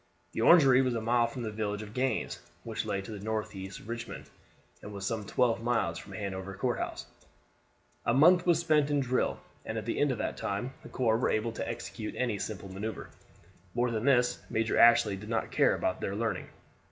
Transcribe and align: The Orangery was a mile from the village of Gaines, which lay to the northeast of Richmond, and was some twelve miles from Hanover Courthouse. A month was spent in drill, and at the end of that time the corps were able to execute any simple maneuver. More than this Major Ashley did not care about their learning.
The 0.31 0.41
Orangery 0.41 0.81
was 0.81 0.95
a 0.95 0.99
mile 0.99 1.27
from 1.27 1.43
the 1.43 1.51
village 1.51 1.83
of 1.83 1.93
Gaines, 1.93 2.39
which 2.63 2.85
lay 2.87 3.01
to 3.03 3.11
the 3.11 3.23
northeast 3.23 3.79
of 3.79 3.87
Richmond, 3.87 4.31
and 4.81 4.91
was 4.91 5.05
some 5.05 5.27
twelve 5.27 5.61
miles 5.61 5.99
from 5.99 6.13
Hanover 6.13 6.55
Courthouse. 6.55 7.05
A 8.03 8.11
month 8.11 8.47
was 8.47 8.57
spent 8.57 8.89
in 8.89 8.99
drill, 8.99 9.39
and 9.63 9.77
at 9.77 9.85
the 9.85 9.99
end 9.99 10.11
of 10.11 10.17
that 10.17 10.37
time 10.37 10.73
the 10.81 10.89
corps 10.89 11.19
were 11.19 11.29
able 11.29 11.51
to 11.51 11.69
execute 11.69 12.15
any 12.17 12.39
simple 12.39 12.67
maneuver. 12.67 13.09
More 13.75 13.91
than 13.91 14.05
this 14.05 14.39
Major 14.49 14.75
Ashley 14.75 15.15
did 15.15 15.29
not 15.29 15.51
care 15.51 15.75
about 15.75 16.01
their 16.01 16.15
learning. 16.15 16.49